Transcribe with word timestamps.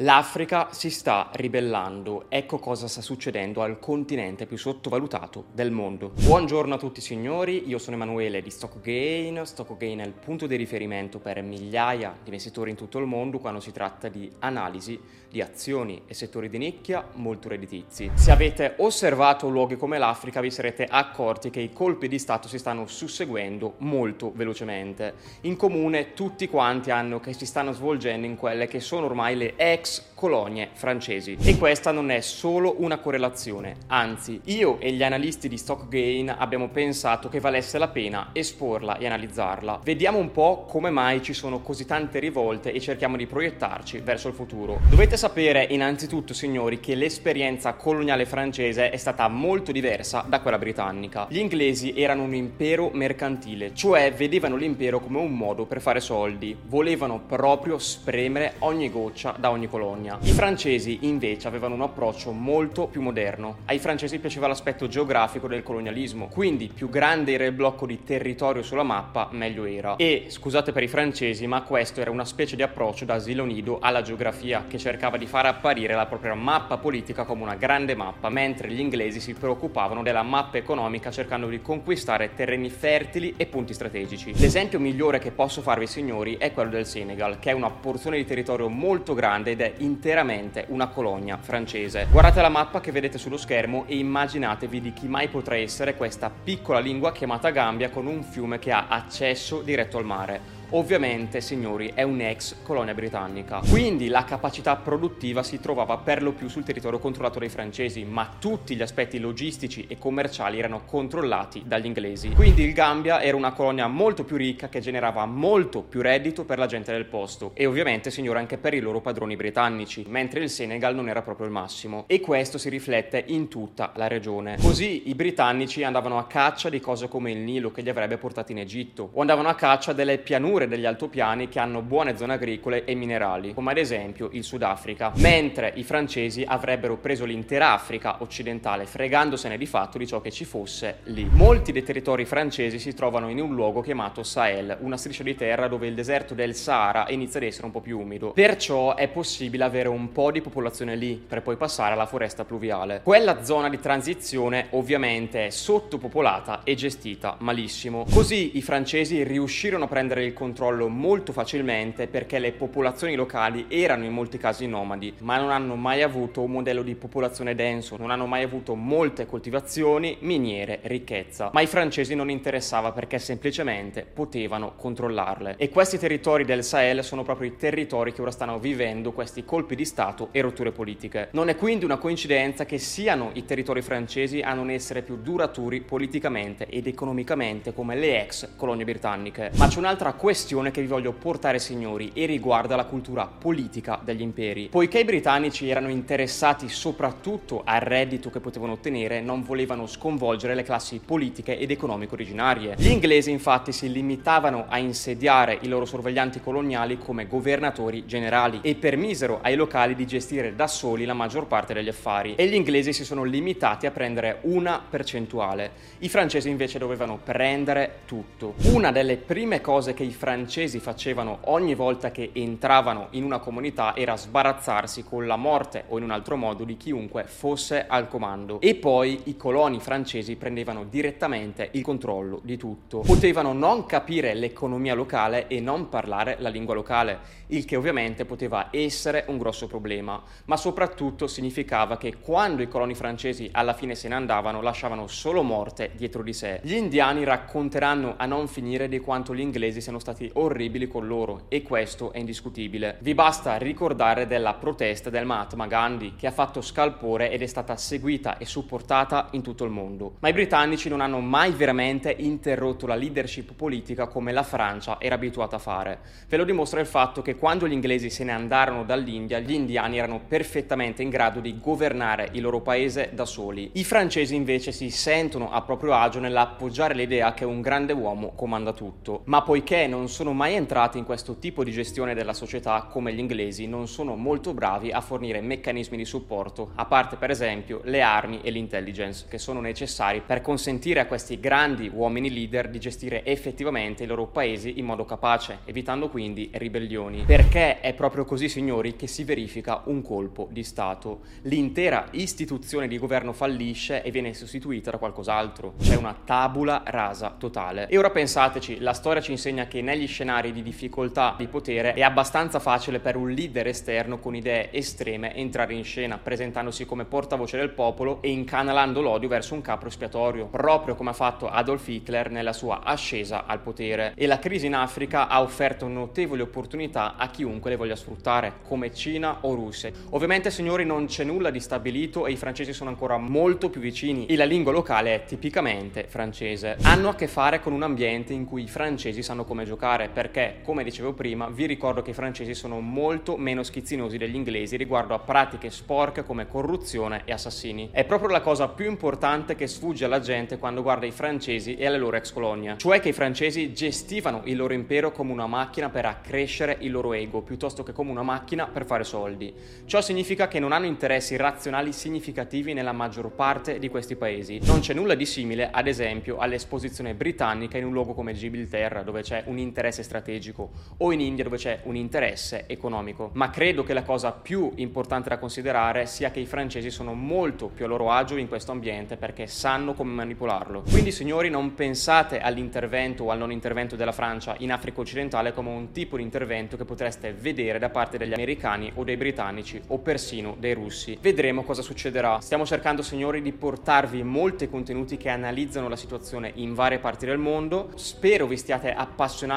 L'Africa 0.00 0.68
si 0.70 0.90
sta 0.90 1.28
ribellando, 1.32 2.26
ecco 2.28 2.60
cosa 2.60 2.86
sta 2.86 3.00
succedendo 3.00 3.62
al 3.62 3.80
continente 3.80 4.46
più 4.46 4.56
sottovalutato 4.56 5.46
del 5.52 5.72
mondo. 5.72 6.12
Buongiorno 6.20 6.74
a 6.74 6.78
tutti 6.78 7.00
signori, 7.00 7.66
io 7.66 7.78
sono 7.78 7.96
Emanuele 7.96 8.40
di 8.40 8.48
StockGain. 8.48 9.44
StockGain 9.44 9.98
è 9.98 10.04
il 10.04 10.12
punto 10.12 10.46
di 10.46 10.54
riferimento 10.54 11.18
per 11.18 11.42
migliaia 11.42 12.12
di 12.12 12.26
investitori 12.26 12.70
in 12.70 12.76
tutto 12.76 12.98
il 12.98 13.06
mondo 13.06 13.40
quando 13.40 13.58
si 13.58 13.72
tratta 13.72 14.08
di 14.08 14.30
analisi 14.38 15.00
di 15.28 15.42
azioni 15.42 16.02
e 16.06 16.14
settori 16.14 16.48
di 16.48 16.58
nicchia 16.58 17.04
molto 17.14 17.48
redditizi. 17.48 18.08
Se 18.14 18.30
avete 18.30 18.74
osservato 18.76 19.48
luoghi 19.48 19.74
come 19.74 19.98
l'Africa 19.98 20.40
vi 20.40 20.52
sarete 20.52 20.84
accorti 20.88 21.50
che 21.50 21.60
i 21.60 21.72
colpi 21.72 22.06
di 22.06 22.20
Stato 22.20 22.46
si 22.46 22.58
stanno 22.58 22.86
susseguendo 22.86 23.74
molto 23.78 24.30
velocemente. 24.32 25.14
In 25.40 25.56
comune 25.56 26.14
tutti 26.14 26.48
quanti 26.48 26.92
hanno 26.92 27.18
che 27.18 27.32
si 27.32 27.46
stanno 27.46 27.72
svolgendo 27.72 28.28
in 28.28 28.36
quelle 28.36 28.68
che 28.68 28.78
sono 28.78 29.06
ormai 29.06 29.36
le 29.36 29.54
ex 29.56 29.86
colonie 30.18 30.70
francesi. 30.72 31.36
E 31.40 31.56
questa 31.56 31.92
non 31.92 32.10
è 32.10 32.20
solo 32.20 32.74
una 32.78 32.98
correlazione, 32.98 33.76
anzi 33.86 34.40
io 34.46 34.80
e 34.80 34.90
gli 34.90 35.04
analisti 35.04 35.48
di 35.48 35.56
StockGain 35.56 36.34
abbiamo 36.36 36.68
pensato 36.70 37.28
che 37.28 37.38
valesse 37.38 37.78
la 37.78 37.86
pena 37.86 38.30
esporla 38.32 38.98
e 38.98 39.06
analizzarla. 39.06 39.80
Vediamo 39.84 40.18
un 40.18 40.32
po' 40.32 40.64
come 40.68 40.90
mai 40.90 41.22
ci 41.22 41.32
sono 41.32 41.60
così 41.60 41.86
tante 41.86 42.18
rivolte 42.18 42.72
e 42.72 42.80
cerchiamo 42.80 43.16
di 43.16 43.26
proiettarci 43.26 44.00
verso 44.00 44.26
il 44.26 44.34
futuro. 44.34 44.80
Dovete 44.88 45.16
sapere 45.16 45.64
innanzitutto 45.70 46.34
signori 46.34 46.80
che 46.80 46.96
l'esperienza 46.96 47.74
coloniale 47.74 48.26
francese 48.26 48.90
è 48.90 48.96
stata 48.96 49.28
molto 49.28 49.70
diversa 49.70 50.24
da 50.26 50.40
quella 50.40 50.58
britannica. 50.58 51.26
Gli 51.30 51.38
inglesi 51.38 51.94
erano 51.96 52.24
un 52.24 52.34
impero 52.34 52.90
mercantile, 52.92 53.72
cioè 53.72 54.12
vedevano 54.12 54.56
l'impero 54.56 54.98
come 54.98 55.18
un 55.18 55.32
modo 55.32 55.64
per 55.64 55.80
fare 55.80 56.00
soldi, 56.00 56.56
volevano 56.66 57.20
proprio 57.20 57.78
spremere 57.78 58.54
ogni 58.60 58.90
goccia 58.90 59.36
da 59.38 59.50
ogni 59.50 59.66
colonia. 59.78 60.18
I 60.22 60.32
francesi 60.32 60.98
invece 61.02 61.46
avevano 61.46 61.74
un 61.74 61.82
approccio 61.82 62.32
molto 62.32 62.88
più 62.88 63.00
moderno. 63.00 63.58
Ai 63.66 63.78
francesi 63.78 64.18
piaceva 64.18 64.48
l'aspetto 64.48 64.88
geografico 64.88 65.46
del 65.46 65.62
colonialismo, 65.62 66.26
quindi 66.26 66.68
più 66.74 66.90
grande 66.90 67.32
era 67.32 67.44
il 67.44 67.52
blocco 67.52 67.86
di 67.86 68.02
territorio 68.02 68.62
sulla 68.62 68.82
mappa, 68.82 69.28
meglio 69.30 69.64
era. 69.64 69.94
E 69.96 70.26
scusate 70.28 70.72
per 70.72 70.82
i 70.82 70.88
francesi, 70.88 71.46
ma 71.46 71.62
questo 71.62 72.00
era 72.00 72.10
una 72.10 72.24
specie 72.24 72.56
di 72.56 72.62
approccio 72.62 73.04
da 73.04 73.14
asilo 73.14 73.44
nido 73.44 73.78
alla 73.80 74.02
geografia 74.02 74.64
che 74.66 74.78
cercava 74.78 75.16
di 75.16 75.26
far 75.26 75.46
apparire 75.46 75.94
la 75.94 76.06
propria 76.06 76.34
mappa 76.34 76.76
politica 76.76 77.24
come 77.24 77.42
una 77.42 77.54
grande 77.54 77.94
mappa, 77.94 78.28
mentre 78.28 78.68
gli 78.68 78.80
inglesi 78.80 79.20
si 79.20 79.34
preoccupavano 79.34 80.02
della 80.02 80.22
mappa 80.22 80.58
economica 80.58 81.12
cercando 81.12 81.46
di 81.46 81.62
conquistare 81.62 82.34
terreni 82.34 82.68
fertili 82.68 83.34
e 83.36 83.46
punti 83.46 83.74
strategici. 83.74 84.36
L'esempio 84.38 84.80
migliore 84.80 85.20
che 85.20 85.30
posso 85.30 85.62
farvi 85.62 85.86
signori 85.86 86.36
è 86.36 86.52
quello 86.52 86.70
del 86.70 86.86
Senegal, 86.86 87.38
che 87.38 87.50
è 87.50 87.54
una 87.54 87.70
porzione 87.70 88.16
di 88.16 88.24
territorio 88.24 88.68
molto 88.68 89.14
grande 89.14 89.52
ed 89.52 89.60
è 89.60 89.67
interamente 89.78 90.64
una 90.68 90.88
colonia 90.88 91.38
francese. 91.38 92.06
Guardate 92.10 92.40
la 92.40 92.48
mappa 92.48 92.80
che 92.80 92.92
vedete 92.92 93.18
sullo 93.18 93.36
schermo 93.36 93.84
e 93.86 93.96
immaginatevi 93.98 94.80
di 94.80 94.92
chi 94.92 95.08
mai 95.08 95.28
potrà 95.28 95.56
essere 95.56 95.96
questa 95.96 96.30
piccola 96.30 96.78
lingua 96.78 97.12
chiamata 97.12 97.50
Gambia 97.50 97.90
con 97.90 98.06
un 98.06 98.22
fiume 98.22 98.58
che 98.58 98.72
ha 98.72 98.86
accesso 98.88 99.62
diretto 99.62 99.98
al 99.98 100.04
mare. 100.04 100.57
Ovviamente, 100.70 101.40
signori, 101.40 101.92
è 101.94 102.02
un'ex 102.02 102.56
colonia 102.62 102.92
britannica. 102.92 103.62
Quindi 103.70 104.08
la 104.08 104.24
capacità 104.24 104.76
produttiva 104.76 105.42
si 105.42 105.60
trovava 105.60 105.96
per 105.96 106.22
lo 106.22 106.32
più 106.32 106.48
sul 106.48 106.62
territorio 106.62 106.98
controllato 106.98 107.38
dai 107.38 107.48
francesi, 107.48 108.04
ma 108.04 108.28
tutti 108.38 108.76
gli 108.76 108.82
aspetti 108.82 109.18
logistici 109.18 109.86
e 109.88 109.96
commerciali 109.96 110.58
erano 110.58 110.82
controllati 110.84 111.62
dagli 111.64 111.86
inglesi. 111.86 112.28
Quindi 112.30 112.64
il 112.64 112.74
Gambia 112.74 113.22
era 113.22 113.36
una 113.36 113.52
colonia 113.52 113.86
molto 113.86 114.24
più 114.24 114.36
ricca 114.36 114.68
che 114.68 114.80
generava 114.80 115.24
molto 115.24 115.80
più 115.80 116.02
reddito 116.02 116.44
per 116.44 116.58
la 116.58 116.66
gente 116.66 116.92
del 116.92 117.06
posto 117.06 117.52
e 117.54 117.64
ovviamente, 117.64 118.10
signori, 118.10 118.38
anche 118.38 118.58
per 118.58 118.74
i 118.74 118.80
loro 118.80 119.00
padroni 119.00 119.36
britannici, 119.36 120.04
mentre 120.06 120.40
il 120.40 120.50
Senegal 120.50 120.94
non 120.94 121.08
era 121.08 121.22
proprio 121.22 121.46
il 121.46 121.52
massimo. 121.52 122.04
E 122.08 122.20
questo 122.20 122.58
si 122.58 122.68
riflette 122.68 123.24
in 123.28 123.48
tutta 123.48 123.92
la 123.96 124.06
regione. 124.06 124.58
Così 124.60 125.08
i 125.08 125.14
britannici 125.14 125.82
andavano 125.82 126.18
a 126.18 126.26
caccia 126.26 126.68
di 126.68 126.78
cose 126.78 127.08
come 127.08 127.30
il 127.30 127.38
Nilo 127.38 127.70
che 127.70 127.80
li 127.80 127.88
avrebbe 127.88 128.18
portati 128.18 128.52
in 128.52 128.58
Egitto, 128.58 129.08
o 129.14 129.20
andavano 129.22 129.48
a 129.48 129.54
caccia 129.54 129.94
delle 129.94 130.18
pianure 130.18 130.56
pianure 130.58 130.68
degli 130.68 130.86
altopiani 130.86 131.48
che 131.48 131.60
hanno 131.60 131.82
buone 131.82 132.16
zone 132.16 132.32
agricole 132.32 132.84
e 132.84 132.94
minerali, 132.94 133.54
come 133.54 133.70
ad 133.70 133.78
esempio 133.78 134.28
il 134.32 134.42
Sudafrica, 134.42 135.12
mentre 135.16 135.72
i 135.76 135.84
francesi 135.84 136.44
avrebbero 136.46 136.96
preso 136.96 137.24
l'intera 137.24 137.72
Africa 137.72 138.16
occidentale, 138.20 138.86
fregandosene 138.86 139.56
di 139.56 139.66
fatto 139.66 139.98
di 139.98 140.06
ciò 140.06 140.20
che 140.20 140.32
ci 140.32 140.44
fosse 140.44 140.98
lì. 141.04 141.28
Molti 141.30 141.70
dei 141.70 141.84
territori 141.84 142.24
francesi 142.24 142.78
si 142.78 142.94
trovano 142.94 143.28
in 143.28 143.40
un 143.40 143.54
luogo 143.54 143.80
chiamato 143.80 144.22
Sahel, 144.22 144.78
una 144.80 144.96
striscia 144.96 145.22
di 145.22 145.36
terra 145.36 145.68
dove 145.68 145.86
il 145.86 145.94
deserto 145.94 146.34
del 146.34 146.54
Sahara 146.54 147.06
inizia 147.10 147.38
ad 147.38 147.46
essere 147.46 147.66
un 147.66 147.72
po' 147.72 147.80
più 147.80 147.98
umido. 148.00 148.32
Perciò 148.32 148.94
è 148.94 149.08
possibile 149.08 149.64
avere 149.64 149.88
un 149.88 150.10
po' 150.12 150.32
di 150.32 150.40
popolazione 150.40 150.96
lì 150.96 151.14
per 151.14 151.42
poi 151.42 151.56
passare 151.56 151.92
alla 151.92 152.06
foresta 152.06 152.44
pluviale. 152.44 153.00
Quella 153.04 153.44
zona 153.44 153.68
di 153.68 153.78
transizione 153.78 154.68
ovviamente 154.70 155.46
è 155.46 155.50
sottopopolata 155.50 156.62
e 156.64 156.74
gestita 156.74 157.36
malissimo. 157.40 158.06
Così 158.10 158.56
i 158.56 158.62
francesi 158.62 159.22
riuscirono 159.22 159.84
a 159.84 159.88
prendere 159.88 160.24
il 160.24 160.32
controllo 160.32 160.46
controllo 160.48 160.88
molto 160.88 161.32
facilmente 161.32 162.06
perché 162.06 162.38
le 162.38 162.52
popolazioni 162.52 163.14
locali 163.14 163.66
erano 163.68 164.04
in 164.04 164.12
molti 164.12 164.38
casi 164.38 164.66
nomadi, 164.66 165.12
ma 165.20 165.36
non 165.36 165.50
hanno 165.50 165.74
mai 165.76 166.02
avuto 166.02 166.40
un 166.40 166.52
modello 166.52 166.82
di 166.82 166.94
popolazione 166.94 167.54
denso, 167.54 167.96
non 167.98 168.10
hanno 168.10 168.24
mai 168.24 168.44
avuto 168.44 168.74
molte 168.74 169.26
coltivazioni, 169.26 170.16
miniere, 170.20 170.80
ricchezza. 170.84 171.50
Ma 171.52 171.60
ai 171.60 171.66
francesi 171.66 172.14
non 172.14 172.30
interessava 172.30 172.92
perché 172.92 173.18
semplicemente 173.18 174.06
potevano 174.10 174.72
controllarle. 174.74 175.56
E 175.58 175.68
questi 175.68 175.98
territori 175.98 176.46
del 176.46 176.64
Sahel 176.64 177.04
sono 177.04 177.22
proprio 177.24 177.50
i 177.50 177.56
territori 177.56 178.14
che 178.14 178.22
ora 178.22 178.30
stanno 178.30 178.58
vivendo 178.58 179.12
questi 179.12 179.44
colpi 179.44 179.74
di 179.74 179.84
Stato 179.84 180.28
e 180.32 180.40
rotture 180.40 180.72
politiche. 180.72 181.28
Non 181.32 181.50
è 181.50 181.56
quindi 181.56 181.84
una 181.84 181.98
coincidenza 181.98 182.64
che 182.64 182.78
siano 182.78 183.30
i 183.34 183.44
territori 183.44 183.82
francesi 183.82 184.40
a 184.40 184.54
non 184.54 184.70
essere 184.70 185.02
più 185.02 185.18
duraturi 185.18 185.82
politicamente 185.82 186.66
ed 186.68 186.86
economicamente 186.86 187.74
come 187.74 187.96
le 187.96 188.22
ex 188.22 188.56
colonie 188.56 188.84
britanniche. 188.84 189.50
Ma 189.56 189.68
c'è 189.68 189.78
un'altra 189.78 190.14
questione 190.14 190.36
questione 190.38 190.70
che 190.70 190.80
vi 190.80 190.86
voglio 190.86 191.10
portare 191.10 191.58
signori 191.58 192.12
e 192.14 192.24
riguarda 192.24 192.76
la 192.76 192.84
cultura 192.84 193.26
politica 193.26 193.98
degli 194.00 194.20
imperi. 194.20 194.68
Poiché 194.70 195.00
i 195.00 195.04
britannici 195.04 195.68
erano 195.68 195.88
interessati 195.88 196.68
soprattutto 196.68 197.62
al 197.64 197.80
reddito 197.80 198.30
che 198.30 198.38
potevano 198.38 198.74
ottenere, 198.74 199.20
non 199.20 199.42
volevano 199.42 199.88
sconvolgere 199.88 200.54
le 200.54 200.62
classi 200.62 201.00
politiche 201.04 201.58
ed 201.58 201.72
economiche 201.72 202.14
originarie. 202.14 202.76
Gli 202.78 202.86
inglesi 202.86 203.32
infatti 203.32 203.72
si 203.72 203.90
limitavano 203.90 204.66
a 204.68 204.78
insediare 204.78 205.58
i 205.62 205.66
loro 205.66 205.84
sorveglianti 205.84 206.40
coloniali 206.40 206.98
come 206.98 207.26
governatori 207.26 208.06
generali 208.06 208.60
e 208.62 208.76
permisero 208.76 209.40
ai 209.42 209.56
locali 209.56 209.96
di 209.96 210.06
gestire 210.06 210.54
da 210.54 210.68
soli 210.68 211.04
la 211.04 211.14
maggior 211.14 211.48
parte 211.48 211.74
degli 211.74 211.88
affari 211.88 212.36
e 212.36 212.46
gli 212.46 212.54
inglesi 212.54 212.92
si 212.92 213.04
sono 213.04 213.24
limitati 213.24 213.86
a 213.86 213.90
prendere 213.90 214.38
una 214.42 214.80
percentuale. 214.88 215.72
I 215.98 216.08
francesi 216.08 216.48
invece 216.48 216.78
dovevano 216.78 217.18
prendere 217.20 218.02
tutto. 218.06 218.54
Una 218.70 218.92
delle 218.92 219.16
prime 219.16 219.60
cose 219.60 219.94
che 219.94 220.04
i 220.04 220.12
francesi 220.12 220.26
francesi 220.28 220.78
facevano 220.78 221.38
ogni 221.44 221.74
volta 221.74 222.10
che 222.10 222.32
entravano 222.34 223.06
in 223.12 223.24
una 223.24 223.38
comunità 223.38 223.96
era 223.96 224.14
sbarazzarsi 224.14 225.02
con 225.02 225.26
la 225.26 225.36
morte 225.36 225.84
o 225.88 225.96
in 225.96 226.04
un 226.04 226.10
altro 226.10 226.36
modo 226.36 226.64
di 226.64 226.76
chiunque 226.76 227.24
fosse 227.24 227.86
al 227.88 228.08
comando. 228.08 228.60
E 228.60 228.74
poi 228.74 229.22
i 229.24 229.38
coloni 229.38 229.80
francesi 229.80 230.36
prendevano 230.36 230.84
direttamente 230.84 231.70
il 231.72 231.80
controllo 231.80 232.40
di 232.42 232.58
tutto. 232.58 233.00
Potevano 233.00 233.54
non 233.54 233.86
capire 233.86 234.34
l'economia 234.34 234.92
locale 234.92 235.46
e 235.46 235.60
non 235.60 235.88
parlare 235.88 236.36
la 236.40 236.50
lingua 236.50 236.74
locale, 236.74 237.20
il 237.46 237.64
che 237.64 237.76
ovviamente 237.76 238.26
poteva 238.26 238.68
essere 238.70 239.24
un 239.28 239.38
grosso 239.38 239.66
problema, 239.66 240.22
ma 240.44 240.58
soprattutto 240.58 241.26
significava 241.26 241.96
che 241.96 242.18
quando 242.18 242.60
i 242.60 242.68
coloni 242.68 242.94
francesi 242.94 243.48
alla 243.50 243.72
fine 243.72 243.94
se 243.94 244.08
ne 244.08 244.14
andavano 244.14 244.60
lasciavano 244.60 245.06
solo 245.06 245.42
morte 245.42 245.92
dietro 245.96 246.22
di 246.22 246.34
sé. 246.34 246.60
Gli 246.62 246.74
indiani 246.74 247.24
racconteranno 247.24 248.16
a 248.18 248.26
non 248.26 248.46
finire 248.46 248.88
di 248.88 248.98
quanto 248.98 249.34
gli 249.34 249.40
inglesi 249.40 249.80
siano 249.80 249.98
stati 249.98 250.16
stati 250.18 250.30
orribili 250.34 250.88
con 250.88 251.06
loro 251.06 251.44
e 251.48 251.62
questo 251.62 252.12
è 252.12 252.18
indiscutibile. 252.18 252.96
Vi 253.00 253.14
basta 253.14 253.56
ricordare 253.56 254.26
della 254.26 254.54
protesta 254.54 255.10
del 255.10 255.24
Mahatma 255.24 255.68
Gandhi 255.68 256.14
che 256.16 256.26
ha 256.26 256.32
fatto 256.32 256.60
scalpore 256.60 257.30
ed 257.30 257.42
è 257.42 257.46
stata 257.46 257.76
seguita 257.76 258.36
e 258.38 258.44
supportata 258.44 259.28
in 259.32 259.42
tutto 259.42 259.64
il 259.64 259.70
mondo. 259.70 260.16
Ma 260.18 260.28
i 260.28 260.32
britannici 260.32 260.88
non 260.88 261.00
hanno 261.00 261.20
mai 261.20 261.52
veramente 261.52 262.14
interrotto 262.18 262.86
la 262.88 262.96
leadership 262.96 263.52
politica 263.52 264.08
come 264.08 264.32
la 264.32 264.42
Francia 264.42 264.96
era 264.98 265.14
abituata 265.14 265.56
a 265.56 265.60
fare. 265.60 265.98
Ve 266.28 266.36
lo 266.36 266.44
dimostra 266.44 266.80
il 266.80 266.86
fatto 266.86 267.22
che 267.22 267.36
quando 267.36 267.68
gli 267.68 267.72
inglesi 267.72 268.10
se 268.10 268.24
ne 268.24 268.32
andarono 268.32 268.84
dall'India, 268.84 269.38
gli 269.38 269.52
indiani 269.52 269.98
erano 269.98 270.20
perfettamente 270.26 271.02
in 271.02 271.10
grado 271.10 271.38
di 271.38 271.60
governare 271.60 272.30
il 272.32 272.42
loro 272.42 272.60
paese 272.60 273.10
da 273.12 273.24
soli. 273.24 273.70
I 273.74 273.84
francesi 273.84 274.34
invece 274.34 274.72
si 274.72 274.90
sentono 274.90 275.52
a 275.52 275.62
proprio 275.62 275.94
agio 275.94 276.18
nell'appoggiare 276.18 276.94
l'idea 276.94 277.34
che 277.34 277.44
un 277.44 277.60
grande 277.60 277.92
uomo 277.92 278.32
comanda 278.34 278.72
tutto. 278.72 279.22
Ma 279.24 279.42
poiché 279.42 279.86
non 279.86 279.97
non 279.98 280.08
sono 280.08 280.32
mai 280.32 280.54
entrati 280.54 280.96
in 280.96 281.04
questo 281.04 281.38
tipo 281.38 281.64
di 281.64 281.72
gestione 281.72 282.14
della 282.14 282.32
società 282.32 282.82
come 282.88 283.12
gli 283.12 283.18
inglesi 283.18 283.66
non 283.66 283.88
sono 283.88 284.14
molto 284.14 284.54
bravi 284.54 284.92
a 284.92 285.00
fornire 285.00 285.40
meccanismi 285.40 285.96
di 285.96 286.04
supporto, 286.04 286.70
a 286.76 286.84
parte 286.84 287.16
per 287.16 287.30
esempio 287.30 287.80
le 287.82 288.00
armi 288.00 288.40
e 288.42 288.50
l'intelligence 288.50 289.26
che 289.28 289.38
sono 289.38 289.60
necessari 289.60 290.22
per 290.24 290.40
consentire 290.40 291.00
a 291.00 291.06
questi 291.06 291.40
grandi 291.40 291.90
uomini 291.92 292.30
leader 292.30 292.68
di 292.70 292.78
gestire 292.78 293.24
effettivamente 293.24 294.04
i 294.04 294.06
loro 294.06 294.26
paesi 294.26 294.78
in 294.78 294.84
modo 294.84 295.04
capace, 295.04 295.58
evitando 295.64 296.08
quindi 296.08 296.48
ribellioni. 296.52 297.24
Perché 297.26 297.80
è 297.80 297.92
proprio 297.94 298.24
così, 298.24 298.48
signori, 298.48 298.94
che 298.94 299.08
si 299.08 299.24
verifica 299.24 299.82
un 299.86 300.02
colpo 300.02 300.46
di 300.52 300.62
Stato. 300.62 301.22
L'intera 301.42 302.06
istituzione 302.12 302.86
di 302.86 302.98
governo 302.98 303.32
fallisce 303.32 304.02
e 304.02 304.12
viene 304.12 304.32
sostituita 304.32 304.92
da 304.92 304.98
qualcos'altro. 304.98 305.74
C'è 305.80 305.96
una 305.96 306.16
tabula 306.24 306.82
rasa 306.86 307.34
totale. 307.36 307.88
E 307.88 307.98
ora 307.98 308.10
pensateci, 308.10 308.78
la 308.78 308.92
storia 308.92 309.20
ci 309.20 309.32
insegna 309.32 309.66
che 309.66 309.82
negli 309.88 310.06
scenari 310.06 310.52
di 310.52 310.62
difficoltà 310.62 311.34
di 311.38 311.46
potere 311.46 311.94
è 311.94 312.02
abbastanza 312.02 312.58
facile 312.58 312.98
per 312.98 313.16
un 313.16 313.30
leader 313.30 313.68
esterno 313.68 314.18
con 314.18 314.34
idee 314.34 314.70
estreme 314.70 315.34
entrare 315.34 315.72
in 315.72 315.82
scena, 315.82 316.18
presentandosi 316.18 316.84
come 316.84 317.06
portavoce 317.06 317.56
del 317.56 317.70
popolo 317.70 318.20
e 318.20 318.28
incanalando 318.28 319.00
l'odio 319.00 319.28
verso 319.28 319.54
un 319.54 319.62
capro 319.62 319.88
espiatorio, 319.88 320.44
proprio 320.46 320.94
come 320.94 321.10
ha 321.10 321.14
fatto 321.14 321.48
Adolf 321.48 321.88
Hitler 321.88 322.30
nella 322.30 322.52
sua 322.52 322.82
ascesa 322.82 323.46
al 323.46 323.60
potere. 323.60 324.12
E 324.14 324.26
la 324.26 324.38
crisi 324.38 324.66
in 324.66 324.74
Africa 324.74 325.26
ha 325.26 325.40
offerto 325.40 325.88
notevoli 325.88 326.42
opportunità 326.42 327.16
a 327.16 327.28
chiunque 327.30 327.70
le 327.70 327.76
voglia 327.76 327.96
sfruttare, 327.96 328.56
come 328.68 328.92
Cina 328.92 329.38
o 329.40 329.54
Russia. 329.54 329.90
Ovviamente, 330.10 330.50
signori, 330.50 330.84
non 330.84 331.06
c'è 331.06 331.24
nulla 331.24 331.48
di 331.48 331.60
stabilito 331.60 332.26
e 332.26 332.32
i 332.32 332.36
francesi 332.36 332.74
sono 332.74 332.90
ancora 332.90 333.16
molto 333.16 333.70
più 333.70 333.80
vicini 333.80 334.26
e 334.26 334.36
la 334.36 334.44
lingua 334.44 334.70
locale 334.70 335.14
è 335.14 335.24
tipicamente 335.24 336.04
francese. 336.08 336.76
Hanno 336.82 337.08
a 337.08 337.14
che 337.14 337.26
fare 337.26 337.60
con 337.60 337.72
un 337.72 337.82
ambiente 337.82 338.34
in 338.34 338.44
cui 338.44 338.64
i 338.64 338.68
francesi 338.68 339.22
sanno 339.22 339.46
come 339.46 339.64
giocare, 339.64 339.76
perché, 339.78 340.56
come 340.62 340.82
dicevo 340.82 341.12
prima, 341.12 341.48
vi 341.48 341.64
ricordo 341.66 342.02
che 342.02 342.10
i 342.10 342.14
francesi 342.14 342.52
sono 342.52 342.80
molto 342.80 343.36
meno 343.36 343.62
schizzinosi 343.62 344.18
degli 344.18 344.34
inglesi 344.34 344.76
riguardo 344.76 345.14
a 345.14 345.20
pratiche 345.20 345.70
sporche 345.70 346.24
come 346.24 346.48
corruzione 346.48 347.22
e 347.24 347.32
assassini. 347.32 347.90
È 347.92 348.04
proprio 348.04 348.28
la 348.30 348.40
cosa 348.40 348.68
più 348.68 348.86
importante 348.86 349.54
che 349.54 349.68
sfugge 349.68 350.04
alla 350.04 350.20
gente 350.20 350.58
quando 350.58 350.82
guarda 350.82 351.06
i 351.06 351.12
francesi 351.12 351.76
e 351.76 351.86
alle 351.86 351.96
loro 351.96 352.16
ex 352.16 352.32
colonie, 352.32 352.76
cioè 352.76 353.00
che 353.00 353.10
i 353.10 353.12
francesi 353.12 353.72
gestivano 353.72 354.42
il 354.44 354.56
loro 354.56 354.74
impero 354.74 355.12
come 355.12 355.32
una 355.32 355.46
macchina 355.46 355.88
per 355.90 356.06
accrescere 356.06 356.76
il 356.80 356.90
loro 356.90 357.12
ego, 357.12 357.42
piuttosto 357.42 357.84
che 357.84 357.92
come 357.92 358.10
una 358.10 358.22
macchina 358.22 358.66
per 358.66 358.84
fare 358.84 359.04
soldi. 359.04 359.54
Ciò 359.84 360.00
significa 360.00 360.48
che 360.48 360.58
non 360.58 360.72
hanno 360.72 360.86
interessi 360.86 361.36
razionali 361.36 361.92
significativi 361.92 362.72
nella 362.72 362.92
maggior 362.92 363.30
parte 363.30 363.78
di 363.78 363.88
questi 363.88 364.16
paesi. 364.16 364.58
Non 364.64 364.80
c'è 364.80 364.92
nulla 364.92 365.14
di 365.14 365.24
simile, 365.24 365.70
ad 365.70 365.86
esempio, 365.86 366.38
all'esposizione 366.38 367.14
britannica 367.14 367.78
in 367.78 367.84
un 367.84 367.92
luogo 367.92 368.14
come 368.14 368.32
Gibilterra, 368.32 369.02
dove 369.02 369.22
c'è 369.22 369.44
un 369.46 369.58
interesse 369.68 370.02
strategico, 370.02 370.70
o 370.98 371.12
in 371.12 371.20
India, 371.20 371.44
dove 371.44 371.56
c'è 371.56 371.80
un 371.84 371.96
interesse 371.96 372.64
economico. 372.66 373.30
Ma 373.34 373.50
credo 373.50 373.84
che 373.84 373.92
la 373.92 374.02
cosa 374.02 374.32
più 374.32 374.72
importante 374.76 375.28
da 375.28 375.38
considerare 375.38 376.06
sia 376.06 376.30
che 376.30 376.40
i 376.40 376.46
francesi 376.46 376.90
sono 376.90 377.14
molto 377.14 377.68
più 377.68 377.84
a 377.84 377.88
loro 377.88 378.10
agio 378.10 378.36
in 378.36 378.48
questo 378.48 378.72
ambiente 378.72 379.16
perché 379.16 379.46
sanno 379.46 379.94
come 379.94 380.12
manipolarlo. 380.12 380.82
Quindi, 380.90 381.12
signori, 381.12 381.50
non 381.50 381.74
pensate 381.74 382.40
all'intervento 382.40 383.24
o 383.24 383.30
al 383.30 383.38
non 383.38 383.52
intervento 383.52 383.96
della 383.96 384.12
Francia 384.12 384.56
in 384.58 384.72
Africa 384.72 385.00
occidentale 385.00 385.52
come 385.52 385.70
un 385.70 385.92
tipo 385.92 386.16
di 386.16 386.22
intervento 386.22 386.76
che 386.76 386.84
potreste 386.84 387.32
vedere 387.32 387.78
da 387.78 387.90
parte 387.90 388.18
degli 388.18 388.32
americani 388.32 388.90
o 388.94 389.04
dei 389.04 389.16
britannici 389.16 389.80
o 389.88 389.98
persino 389.98 390.56
dei 390.58 390.74
russi. 390.74 391.18
Vedremo 391.20 391.62
cosa 391.62 391.82
succederà. 391.82 392.40
Stiamo 392.40 392.64
cercando, 392.64 393.02
signori, 393.02 393.42
di 393.42 393.52
portarvi 393.52 394.22
molti 394.22 394.68
contenuti 394.68 395.16
che 395.16 395.28
analizzano 395.28 395.88
la 395.88 395.96
situazione 395.96 396.52
in 396.54 396.74
varie 396.74 396.98
parti 396.98 397.26
del 397.26 397.38
mondo. 397.38 397.90
Spero 397.94 398.46
vi 398.46 398.56
stiate 398.56 398.92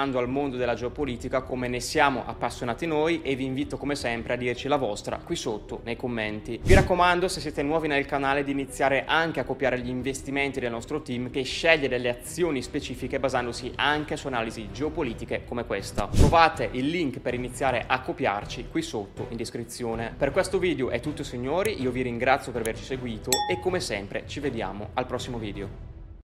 appassionando 0.01 0.17
al 0.17 0.29
mondo 0.29 0.57
della 0.57 0.73
geopolitica 0.73 1.41
come 1.41 1.67
ne 1.67 1.79
siamo 1.79 2.23
appassionati 2.25 2.87
noi 2.87 3.21
e 3.21 3.35
vi 3.35 3.45
invito 3.45 3.77
come 3.77 3.95
sempre 3.95 4.33
a 4.33 4.35
dirci 4.35 4.67
la 4.67 4.77
vostra 4.77 5.17
qui 5.17 5.35
sotto 5.35 5.81
nei 5.83 5.95
commenti. 5.95 6.59
Vi 6.63 6.73
raccomando, 6.73 7.27
se 7.27 7.39
siete 7.39 7.61
nuovi 7.61 7.87
nel 7.87 8.05
canale, 8.05 8.43
di 8.43 8.51
iniziare 8.51 9.05
anche 9.05 9.39
a 9.39 9.43
copiare 9.43 9.79
gli 9.79 9.89
investimenti 9.89 10.59
del 10.59 10.71
nostro 10.71 11.01
team 11.01 11.29
che 11.29 11.43
sceglie 11.43 11.87
delle 11.87 12.09
azioni 12.09 12.61
specifiche 12.61 13.19
basandosi 13.19 13.71
anche 13.75 14.17
su 14.17 14.27
analisi 14.27 14.69
geopolitiche 14.71 15.43
come 15.45 15.65
questa. 15.65 16.07
Trovate 16.07 16.69
il 16.71 16.87
link 16.87 17.19
per 17.19 17.33
iniziare 17.33 17.83
a 17.85 18.01
copiarci 18.01 18.67
qui 18.69 18.81
sotto 18.81 19.27
in 19.29 19.37
descrizione. 19.37 20.13
Per 20.17 20.31
questo 20.31 20.57
video 20.57 20.89
è 20.89 20.99
tutto 20.99 21.23
signori, 21.23 21.81
io 21.81 21.91
vi 21.91 22.01
ringrazio 22.01 22.51
per 22.51 22.61
averci 22.61 22.83
seguito 22.83 23.29
e 23.49 23.59
come 23.59 23.79
sempre 23.79 24.23
ci 24.25 24.39
vediamo 24.39 24.89
al 24.93 25.05
prossimo 25.05 25.37
video. 25.37 25.90